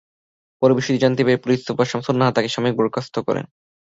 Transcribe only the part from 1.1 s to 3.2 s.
পেরে police super Shamsunnahar তাঁকে সাময়িক বরখাস্ত